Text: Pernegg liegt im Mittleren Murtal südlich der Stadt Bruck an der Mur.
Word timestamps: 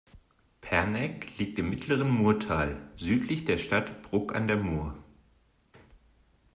Pernegg 0.61 1.37
liegt 1.37 1.59
im 1.59 1.69
Mittleren 1.69 2.09
Murtal 2.09 2.75
südlich 2.97 3.45
der 3.45 3.59
Stadt 3.59 4.01
Bruck 4.01 4.33
an 4.35 4.47
der 4.47 4.57
Mur. 4.57 4.97